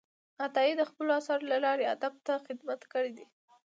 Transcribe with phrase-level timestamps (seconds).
[0.45, 3.25] عطايي د خپلو آثارو له لارې ادب ته خدمت کړی دی.